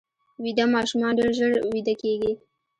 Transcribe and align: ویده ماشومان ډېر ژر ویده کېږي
ویده 0.43 0.65
ماشومان 0.75 1.11
ډېر 1.17 1.31
ژر 1.37 1.51
ویده 1.71 1.93
کېږي 2.01 2.31